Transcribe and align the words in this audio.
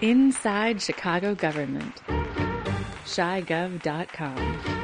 Inside 0.00 0.80
Chicago 0.82 1.34
Government. 1.34 2.02
ChiGov.com. 3.04 4.76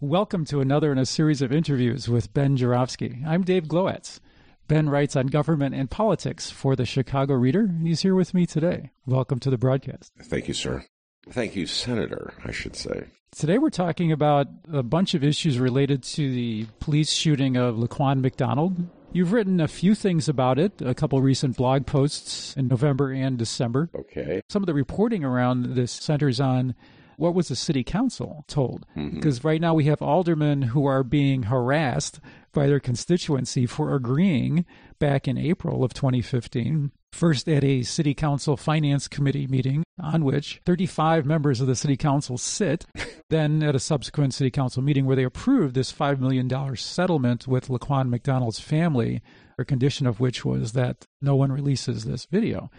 Welcome 0.00 0.44
to 0.44 0.60
another 0.60 0.92
in 0.92 0.98
a 0.98 1.04
series 1.04 1.42
of 1.42 1.52
interviews 1.52 2.08
with 2.08 2.32
Ben 2.32 2.56
Joravsky. 2.56 3.22
I'm 3.26 3.42
Dave 3.42 3.64
Glowacz. 3.64 4.20
Ben 4.68 4.88
writes 4.88 5.16
on 5.16 5.26
government 5.26 5.74
and 5.74 5.90
politics 5.90 6.50
for 6.50 6.76
the 6.76 6.86
Chicago 6.86 7.34
Reader, 7.34 7.62
and 7.62 7.86
he's 7.86 8.02
here 8.02 8.14
with 8.14 8.32
me 8.32 8.46
today. 8.46 8.90
Welcome 9.06 9.40
to 9.40 9.50
the 9.50 9.58
broadcast. 9.58 10.12
Thank 10.22 10.46
you, 10.46 10.54
sir. 10.54 10.84
Thank 11.30 11.56
you, 11.56 11.66
Senator, 11.66 12.32
I 12.44 12.52
should 12.52 12.76
say. 12.76 13.04
Today 13.36 13.58
we're 13.58 13.70
talking 13.70 14.10
about 14.10 14.48
a 14.72 14.82
bunch 14.82 15.14
of 15.14 15.22
issues 15.22 15.58
related 15.58 16.02
to 16.02 16.32
the 16.32 16.66
police 16.80 17.12
shooting 17.12 17.56
of 17.56 17.76
Laquan 17.76 18.20
McDonald. 18.20 18.76
You've 19.12 19.32
written 19.32 19.60
a 19.60 19.68
few 19.68 19.94
things 19.94 20.28
about 20.28 20.58
it, 20.58 20.82
a 20.82 20.94
couple 20.94 21.20
recent 21.22 21.56
blog 21.56 21.86
posts 21.86 22.56
in 22.56 22.68
November 22.68 23.12
and 23.12 23.38
December. 23.38 23.90
Okay. 23.94 24.42
Some 24.48 24.62
of 24.62 24.66
the 24.66 24.74
reporting 24.74 25.24
around 25.24 25.74
this 25.74 25.92
centers 25.92 26.40
on 26.40 26.74
what 27.16 27.34
was 27.34 27.48
the 27.48 27.56
city 27.56 27.82
council 27.82 28.44
told? 28.48 28.86
Mm-hmm. 28.96 29.16
Because 29.16 29.44
right 29.44 29.60
now 29.60 29.74
we 29.74 29.84
have 29.84 30.00
aldermen 30.00 30.62
who 30.62 30.86
are 30.86 31.02
being 31.02 31.44
harassed 31.44 32.20
by 32.52 32.66
their 32.66 32.80
constituency 32.80 33.66
for 33.66 33.94
agreeing 33.94 34.64
back 34.98 35.26
in 35.26 35.36
April 35.36 35.84
of 35.84 35.92
2015, 35.94 36.92
first 37.12 37.48
at 37.48 37.64
a 37.64 37.82
city 37.82 38.14
council 38.14 38.56
finance 38.56 39.08
committee 39.08 39.46
meeting 39.46 39.84
on 40.00 40.24
which 40.24 40.60
35 40.64 41.26
members 41.26 41.60
of 41.60 41.66
the 41.66 41.74
city 41.74 41.96
council 41.96 42.38
sit, 42.38 42.86
then 43.30 43.62
at 43.62 43.74
a 43.74 43.80
subsequent 43.80 44.34
city 44.34 44.50
council 44.50 44.82
meeting 44.82 45.06
where 45.06 45.16
they 45.16 45.24
approved 45.24 45.74
this 45.74 45.92
$5 45.92 46.20
million 46.20 46.48
settlement 46.76 47.46
with 47.46 47.68
Laquan 47.68 48.08
McDonald's 48.08 48.60
family, 48.60 49.22
a 49.58 49.64
condition 49.64 50.06
of 50.06 50.20
which 50.20 50.44
was 50.44 50.72
that 50.72 51.04
no 51.20 51.34
one 51.34 51.50
releases 51.52 52.04
this 52.04 52.26
video. 52.26 52.70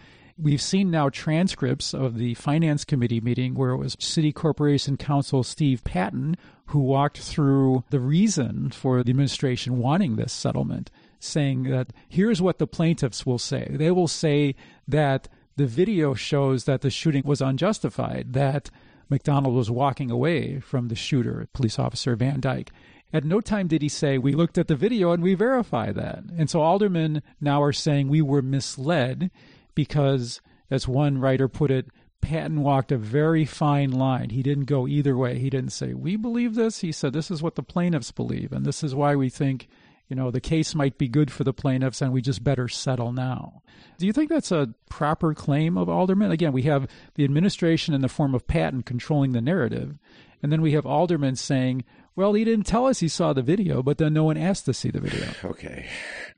We've 0.42 0.62
seen 0.62 0.90
now 0.90 1.10
transcripts 1.10 1.92
of 1.92 2.16
the 2.16 2.32
Finance 2.32 2.86
Committee 2.86 3.20
meeting 3.20 3.54
where 3.54 3.72
it 3.72 3.76
was 3.76 3.94
City 4.00 4.32
Corporation 4.32 4.96
Counsel 4.96 5.42
Steve 5.42 5.84
Patton 5.84 6.34
who 6.66 6.78
walked 6.78 7.18
through 7.18 7.84
the 7.90 8.00
reason 8.00 8.70
for 8.70 9.02
the 9.02 9.10
administration 9.10 9.78
wanting 9.78 10.16
this 10.16 10.32
settlement, 10.32 10.90
saying 11.18 11.64
that 11.64 11.92
here's 12.08 12.40
what 12.40 12.56
the 12.56 12.66
plaintiffs 12.66 13.26
will 13.26 13.38
say. 13.38 13.68
They 13.70 13.90
will 13.90 14.08
say 14.08 14.54
that 14.88 15.28
the 15.56 15.66
video 15.66 16.14
shows 16.14 16.64
that 16.64 16.80
the 16.80 16.90
shooting 16.90 17.24
was 17.26 17.42
unjustified, 17.42 18.32
that 18.32 18.70
McDonald 19.10 19.54
was 19.54 19.70
walking 19.70 20.10
away 20.10 20.58
from 20.60 20.88
the 20.88 20.94
shooter, 20.94 21.48
police 21.52 21.78
officer 21.78 22.16
Van 22.16 22.40
Dyke. 22.40 22.70
At 23.12 23.24
no 23.24 23.42
time 23.42 23.66
did 23.66 23.82
he 23.82 23.90
say, 23.90 24.16
We 24.16 24.32
looked 24.32 24.56
at 24.56 24.68
the 24.68 24.76
video 24.76 25.12
and 25.12 25.22
we 25.22 25.34
verify 25.34 25.92
that. 25.92 26.22
And 26.38 26.48
so 26.48 26.62
aldermen 26.62 27.22
now 27.42 27.62
are 27.62 27.72
saying 27.72 28.08
we 28.08 28.22
were 28.22 28.40
misled 28.40 29.30
because, 29.74 30.40
as 30.70 30.88
one 30.88 31.18
writer 31.18 31.48
put 31.48 31.70
it, 31.70 31.86
Patton 32.20 32.60
walked 32.62 32.92
a 32.92 32.98
very 32.98 33.44
fine 33.44 33.90
line. 33.90 34.30
He 34.30 34.42
didn't 34.42 34.64
go 34.64 34.86
either 34.86 35.16
way. 35.16 35.38
He 35.38 35.50
didn't 35.50 35.70
say, 35.70 35.94
We 35.94 36.16
believe 36.16 36.54
this. 36.54 36.80
He 36.80 36.92
said, 36.92 37.12
This 37.12 37.30
is 37.30 37.42
what 37.42 37.54
the 37.54 37.62
plaintiffs 37.62 38.12
believe. 38.12 38.52
And 38.52 38.64
this 38.64 38.84
is 38.84 38.94
why 38.94 39.16
we 39.16 39.30
think, 39.30 39.68
you 40.08 40.16
know, 40.16 40.30
the 40.30 40.40
case 40.40 40.74
might 40.74 40.98
be 40.98 41.08
good 41.08 41.30
for 41.30 41.44
the 41.44 41.52
plaintiffs 41.52 42.02
and 42.02 42.12
we 42.12 42.20
just 42.20 42.44
better 42.44 42.68
settle 42.68 43.12
now. 43.12 43.62
Do 43.98 44.06
you 44.06 44.12
think 44.12 44.28
that's 44.28 44.52
a 44.52 44.74
proper 44.90 45.34
claim 45.34 45.78
of 45.78 45.88
Alderman? 45.88 46.30
Again, 46.30 46.52
we 46.52 46.62
have 46.62 46.88
the 47.14 47.24
administration 47.24 47.94
in 47.94 48.00
the 48.00 48.08
form 48.08 48.34
of 48.34 48.46
Patton 48.46 48.82
controlling 48.82 49.32
the 49.32 49.40
narrative. 49.40 49.98
And 50.42 50.50
then 50.50 50.62
we 50.62 50.72
have 50.72 50.86
aldermen 50.86 51.36
saying, 51.36 51.84
well, 52.16 52.32
he 52.32 52.44
didn't 52.44 52.66
tell 52.66 52.86
us 52.86 53.00
he 53.00 53.08
saw 53.08 53.32
the 53.32 53.42
video, 53.42 53.82
but 53.82 53.98
then 53.98 54.12
no 54.12 54.24
one 54.24 54.36
asked 54.36 54.64
to 54.66 54.74
see 54.74 54.90
the 54.90 55.00
video. 55.00 55.26
Okay. 55.44 55.88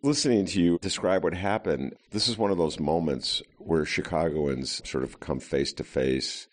Listening 0.02 0.46
to 0.46 0.60
you 0.60 0.78
describe 0.80 1.22
what 1.22 1.34
happened, 1.34 1.94
this 2.10 2.26
is 2.26 2.36
one 2.36 2.50
of 2.50 2.58
those 2.58 2.80
moments 2.80 3.42
where 3.58 3.84
Chicagoans 3.84 4.82
sort 4.88 5.04
of 5.04 5.20
come 5.20 5.38
face 5.38 5.72
to 5.74 5.84
face 5.84 6.48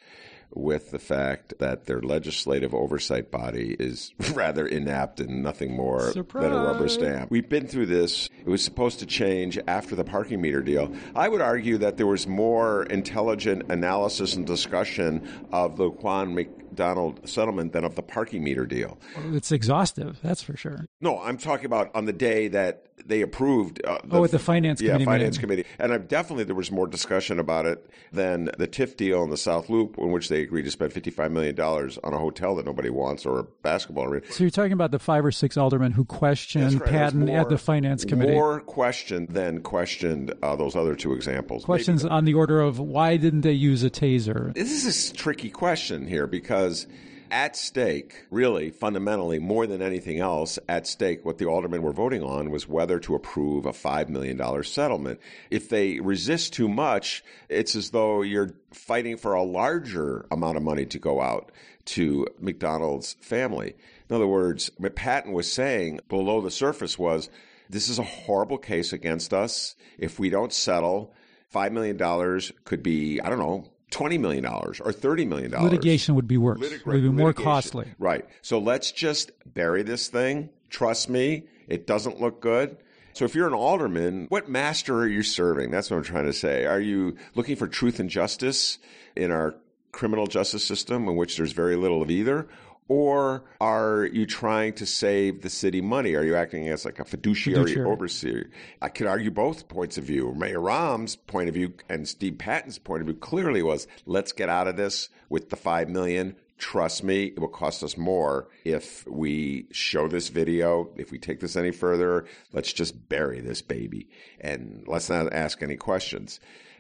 with 0.52 0.92
the 0.92 1.00
fact 1.00 1.54
that 1.60 1.86
their 1.86 2.02
legislative 2.02 2.74
oversight 2.74 3.32
body 3.32 3.76
is 3.80 4.14
rather 4.34 4.66
inept 4.66 5.20
and 5.20 5.44
nothing 5.44 5.76
more 5.76 6.12
than 6.14 6.52
a 6.52 6.64
rubber 6.64 6.88
stamp. 6.90 7.30
We've 7.30 7.48
been 7.48 7.68
through 7.68 7.88
this. 7.88 8.30
It 8.40 8.50
was 8.50 8.64
supposed 8.64 9.00
to 9.00 9.06
change 9.06 9.60
after 9.68 9.96
the 9.96 10.04
parking 10.04 10.42
meter 10.42 10.62
deal. 10.62 10.94
I 11.16 11.30
would 11.30 11.42
argue 11.42 11.78
that 11.80 11.98
there 11.98 12.08
was 12.08 12.28
more 12.28 12.84
intelligent 12.84 13.72
analysis 13.72 14.36
and 14.36 14.46
discussion 14.46 15.28
of 15.52 15.78
the 15.78 15.90
Laquan 15.90 16.34
McDonald 16.34 17.28
settlement 17.28 17.74
than 17.74 17.84
of 17.84 17.96
the 17.96 18.04
parking 18.04 18.44
meter 18.44 18.66
deal. 18.66 18.98
It's 19.32 19.52
exhaustive, 19.52 20.20
that's 20.24 20.42
for 20.42 20.56
sure. 20.56 20.86
No, 21.02 21.20
I'm 21.20 21.38
talking 21.38 21.66
about 21.66 21.94
on 21.96 22.06
the 22.06 22.14
day 22.14 22.48
that 22.50 22.86
they 23.10 23.22
approved. 23.22 23.82
Uh, 23.86 23.98
Oh, 24.12 24.24
at 24.24 24.32
the 24.32 24.40
finance 24.40 24.80
committee. 24.80 25.00
yeah, 25.00 25.06
finance 25.06 25.38
meeting. 25.38 25.42
committee, 25.42 25.66
and 25.78 25.94
I'm 25.94 26.06
definitely 26.08 26.46
there 26.46 26.56
was 26.56 26.72
more 26.72 26.88
discussion 26.88 27.40
about 27.40 27.66
it 27.66 27.90
than 28.12 28.50
the 28.58 28.68
TIF 28.68 28.96
deal 28.96 29.24
in 29.24 29.30
the 29.30 29.38
South 29.38 29.70
Loop, 29.70 29.98
in 29.98 30.12
which 30.12 30.30
they 30.30 30.42
agreed 30.42 30.64
to 30.64 30.72
spend 30.72 30.94
55 30.94 31.32
million 31.32 31.56
dollars 31.56 31.98
on 32.04 32.14
a 32.14 32.18
hotel 32.18 32.56
that 32.56 32.66
nobody 32.66 32.90
wants 32.90 33.26
or 33.26 33.40
a 33.40 33.44
basketball 33.44 34.06
arena. 34.06 34.26
So 34.32 34.44
you're 34.44 34.52
talking 34.52 34.72
about 34.72 34.92
the 34.92 35.00
five 35.00 35.26
or 35.26 35.32
six 35.32 35.58
aldermen 35.58 35.92
who 35.92 36.06
questioned 36.06 36.80
right. 36.80 36.90
Patton 36.90 37.30
at 37.30 37.50
the 37.50 37.58
finance 37.58 38.06
committee. 38.06 38.32
More 38.34 38.62
questioned 38.62 39.30
than 39.30 39.62
questioned 39.62 40.34
uh, 40.42 40.56
those 40.56 40.76
other 40.76 40.96
two 40.96 41.14
examples. 41.14 41.66
Questions 41.66 42.04
Maybe 42.04 42.14
on 42.14 42.26
the 42.26 42.34
order 42.36 42.62
of 42.62 42.80
why 42.80 43.18
didn't 43.18 43.42
they 43.42 43.52
use 43.54 43.84
a 43.84 43.90
taser? 43.90 44.54
This 44.54 44.86
is 44.86 45.12
a 45.12 45.14
tricky 45.16 45.50
question 45.50 46.08
here 46.08 46.28
because 46.28 46.88
at 47.32 47.56
stake, 47.56 48.26
really 48.30 48.70
fundamentally, 48.72 49.40
more 49.40 49.68
than 49.68 49.82
anything 49.82 50.20
else, 50.20 50.60
at 50.68 50.88
stake, 50.88 51.26
what 51.26 51.38
the 51.38 51.46
aldermen 51.46 51.82
were 51.82 51.92
voting 51.92 52.24
on 52.24 52.52
was 52.52 52.68
whether 52.68 53.00
to 53.00 53.16
approve 53.16 53.66
a 53.66 53.72
$5 53.72 54.10
million 54.10 54.64
settlement. 54.64 55.20
If 55.50 55.70
they 55.70 56.00
resist 56.00 56.54
too 56.54 56.68
much, 56.68 57.24
it's 57.48 57.76
as 57.76 57.92
though 57.92 58.22
you're 58.22 58.52
fighting 58.72 59.18
for 59.18 59.34
a 59.34 59.44
larger 59.44 60.26
amount 60.32 60.58
of 60.58 60.64
money 60.64 60.86
to 60.88 61.00
go 61.00 61.22
out 61.22 61.52
to 61.86 62.28
McDonald's 62.40 63.16
family. 63.22 63.76
In 64.10 64.16
other 64.16 64.28
words, 64.28 64.72
what 64.78 64.96
Patton 64.96 65.34
was 65.34 65.52
saying 65.52 66.00
below 66.10 66.42
the 66.42 66.52
surface 66.52 67.00
was 67.00 67.30
this 67.70 67.90
is 67.90 68.00
a 68.00 68.04
horrible 68.04 68.58
case 68.58 68.94
against 68.94 69.34
us. 69.34 69.76
If 69.98 70.20
we 70.20 70.30
don't 70.30 70.54
settle, 70.54 71.14
$5 71.54 71.72
million 71.72 72.42
could 72.64 72.84
be, 72.84 73.20
I 73.22 73.30
don't 73.30 73.40
know, 73.40 73.70
$20 73.92 74.20
million 74.20 74.46
or 74.46 74.74
$30 74.74 75.28
million. 75.28 75.52
Litigation 75.52 76.16
would 76.16 76.28
be 76.28 76.38
worse. 76.38 76.60
Litig- 76.60 76.82
it 76.82 76.86
would 76.86 77.02
be 77.02 77.10
more 77.10 77.34
costly. 77.34 77.88
Right. 77.98 78.26
So 78.42 78.60
let's 78.60 78.92
just 78.92 79.32
bury 79.46 79.84
this 79.84 80.08
thing. 80.08 80.50
Trust 80.70 81.10
me, 81.10 81.44
it 81.68 81.88
doesn't 81.88 82.22
look 82.22 82.42
good. 82.42 82.78
So 83.14 83.26
if 83.26 83.36
you're 83.36 83.48
an 83.48 83.54
alderman, 83.54 84.28
what 84.30 84.50
master 84.50 85.00
are 85.00 85.08
you 85.08 85.24
serving? 85.24 85.72
That's 85.72 85.90
what 85.90 85.98
I'm 85.98 86.04
trying 86.04 86.26
to 86.26 86.34
say. 86.34 86.66
Are 86.66 86.80
you 86.80 87.18
looking 87.36 87.56
for 87.56 87.68
truth 87.68 88.00
and 88.00 88.10
justice 88.10 88.78
in 89.16 89.32
our 89.32 89.56
criminal 89.92 90.28
justice 90.28 90.64
system 90.64 91.08
in 91.08 91.16
which 91.16 91.36
there's 91.36 91.52
very 91.52 91.76
little 91.76 92.02
of 92.02 92.12
either? 92.12 92.48
Or 92.90 93.44
are 93.62 94.10
you 94.12 94.26
trying 94.26 94.74
to 94.74 94.86
save 94.88 95.44
the 95.44 95.50
city 95.50 95.80
money? 95.80 96.16
Are 96.16 96.24
you 96.24 96.36
acting 96.36 96.68
as 96.70 96.86
like 96.86 97.00
a 97.00 97.06
fiduciary, 97.06 97.62
Fiduciary. 97.62 97.90
overseer? 97.90 98.50
I 98.82 98.90
could 98.90 99.06
argue 99.06 99.30
both 99.30 99.68
points 99.68 100.00
of 100.00 100.06
view. 100.06 100.34
Mayor 100.36 100.60
Rahm's 100.60 101.16
point 101.16 101.50
of 101.50 101.56
view 101.56 101.74
and 101.88 102.08
Steve 102.08 102.40
Patton's 102.40 102.80
point 102.80 103.02
of 103.02 103.08
view 103.08 103.16
clearly 103.16 103.62
was 103.62 103.88
let's 104.08 104.32
get 104.32 104.50
out 104.50 104.68
of 104.68 104.76
this 104.76 105.10
with 105.30 105.52
the 105.52 105.56
five 105.56 105.88
million. 105.88 106.36
Trust 106.58 107.04
me, 107.04 107.26
it 107.26 107.40
will 107.40 107.48
cost 107.48 107.84
us 107.84 107.96
more 107.96 108.50
if 108.66 109.08
we 109.08 109.68
show 109.72 110.08
this 110.08 110.30
video. 110.30 110.90
If 110.98 111.12
we 111.12 111.20
take 111.20 111.40
this 111.40 111.56
any 111.56 111.72
further, 111.72 112.26
let's 112.52 112.74
just 112.74 113.08
bury 113.08 113.40
this 113.40 113.62
baby 113.62 114.10
and 114.42 114.84
let's 114.88 115.10
not 115.10 115.32
ask 115.32 115.62
any 115.62 115.78
questions. 115.78 116.40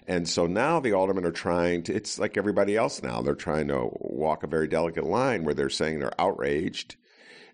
And 0.10 0.28
so 0.28 0.48
now 0.48 0.80
the 0.80 0.92
aldermen 0.92 1.24
are 1.24 1.32
trying 1.32 1.84
to, 1.84 1.94
it's 1.94 2.18
like 2.18 2.36
everybody 2.36 2.76
else 2.76 3.04
now. 3.04 3.22
They're 3.22 3.36
trying 3.36 3.68
to 3.68 3.90
walk 4.00 4.42
a 4.42 4.48
very 4.48 4.68
delicate 4.68 5.06
line 5.06 5.44
where 5.44 5.54
they're 5.54 5.70
saying 5.70 6.00
they're 6.00 6.20
outraged, 6.20 6.96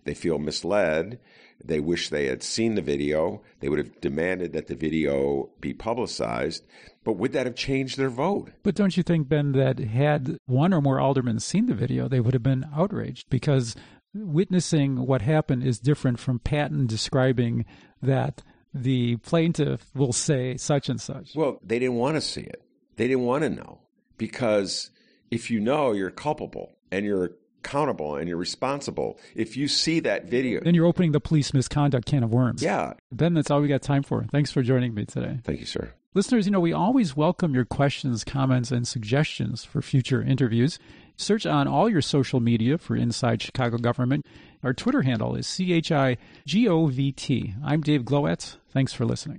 they 0.04 0.14
feel 0.14 0.38
misled, 0.38 1.20
they 1.62 1.80
wish 1.80 2.08
they 2.08 2.28
had 2.28 2.42
seen 2.42 2.74
the 2.74 2.80
video, 2.80 3.42
they 3.60 3.68
would 3.68 3.78
have 3.78 4.00
demanded 4.00 4.54
that 4.54 4.68
the 4.68 4.74
video 4.74 5.50
be 5.60 5.74
publicized. 5.74 6.64
But 7.04 7.18
would 7.18 7.32
that 7.32 7.44
have 7.44 7.56
changed 7.56 7.98
their 7.98 8.08
vote? 8.08 8.50
But 8.62 8.74
don't 8.74 8.96
you 8.96 9.02
think, 9.02 9.28
Ben, 9.28 9.52
that 9.52 9.78
had 9.78 10.38
one 10.46 10.72
or 10.72 10.80
more 10.80 10.98
aldermen 10.98 11.40
seen 11.40 11.66
the 11.66 11.74
video, 11.74 12.08
they 12.08 12.20
would 12.20 12.32
have 12.32 12.42
been 12.42 12.64
outraged 12.74 13.28
because 13.28 13.76
witnessing 14.14 15.06
what 15.06 15.20
happened 15.20 15.62
is 15.62 15.78
different 15.78 16.18
from 16.18 16.38
Patton 16.38 16.86
describing 16.86 17.66
that 18.00 18.42
the 18.82 19.16
plaintiff 19.16 19.86
will 19.94 20.12
say 20.12 20.56
such 20.56 20.88
and 20.88 21.00
such. 21.00 21.34
Well, 21.34 21.58
they 21.62 21.78
didn't 21.78 21.96
want 21.96 22.16
to 22.16 22.20
see 22.20 22.42
it. 22.42 22.62
They 22.96 23.08
didn't 23.08 23.24
want 23.24 23.42
to 23.44 23.50
know 23.50 23.80
because 24.18 24.90
if 25.30 25.50
you 25.50 25.60
know 25.60 25.92
you're 25.92 26.10
culpable 26.10 26.72
and 26.90 27.04
you're 27.04 27.32
accountable 27.60 28.16
and 28.16 28.28
you're 28.28 28.36
responsible, 28.38 29.18
if 29.34 29.56
you 29.56 29.68
see 29.68 30.00
that 30.00 30.26
video, 30.26 30.60
then 30.62 30.74
you're 30.74 30.86
opening 30.86 31.12
the 31.12 31.20
police 31.20 31.52
misconduct 31.52 32.06
can 32.06 32.22
of 32.22 32.32
worms. 32.32 32.62
yeah. 32.62 32.92
Ben, 33.12 33.34
that's 33.34 33.50
all 33.50 33.60
we 33.60 33.68
got 33.68 33.82
time 33.82 34.02
for. 34.02 34.24
Thanks 34.30 34.52
for 34.52 34.62
joining 34.62 34.94
me 34.94 35.04
today. 35.04 35.40
Thank 35.42 35.60
you, 35.60 35.66
sir. 35.66 35.92
Listeners, 36.14 36.46
you 36.46 36.52
know, 36.52 36.60
we 36.60 36.72
always 36.72 37.14
welcome 37.14 37.54
your 37.54 37.66
questions, 37.66 38.24
comments, 38.24 38.70
and 38.70 38.88
suggestions 38.88 39.64
for 39.64 39.82
future 39.82 40.22
interviews. 40.22 40.78
Search 41.16 41.44
on 41.44 41.68
all 41.68 41.90
your 41.90 42.00
social 42.00 42.40
media 42.40 42.78
for 42.78 42.96
Inside 42.96 43.42
Chicago 43.42 43.76
Government. 43.76 44.24
Our 44.62 44.72
Twitter 44.72 45.02
handle 45.02 45.34
is 45.36 45.46
C 45.46 45.72
H 45.72 45.92
I 45.92 46.16
G 46.44 46.68
O 46.68 46.86
V 46.86 47.12
T. 47.12 47.54
I'm 47.64 47.80
Dave 47.80 48.02
Glowacz. 48.02 48.56
Thanks 48.70 48.92
for 48.92 49.04
listening. 49.04 49.34